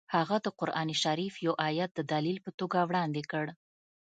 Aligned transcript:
هغه 0.15 0.37
د 0.45 0.47
قران 0.59 0.89
شریف 1.03 1.33
یو 1.45 1.53
ایت 1.67 1.91
د 1.95 1.99
دلیل 2.13 2.37
په 2.45 2.51
توګه 2.59 2.79
وړاندې 2.89 3.21
کړ 3.31 3.45